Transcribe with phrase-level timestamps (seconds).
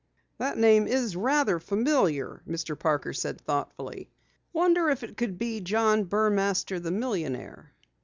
[0.39, 2.73] "That name is rather familiar," Mr.
[2.75, 4.09] Parker said thoughtfully.
[4.51, 7.71] "Wonder if it could be John Burmaster, the millionaire?